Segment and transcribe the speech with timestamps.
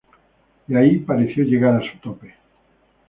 [0.67, 2.33] Y ahí pareció llegar a su tope.